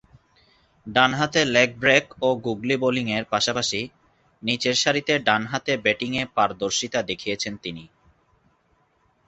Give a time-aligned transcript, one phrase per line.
[0.87, 3.81] ডানহাতে leg break ও googly বোলিংয়ের পাশাপাশি
[4.43, 7.83] নিচেরসারিতে ডানহাতে ব্যাটিংয়ে পারদর্শীতা দেখিয়েছেন তিনি।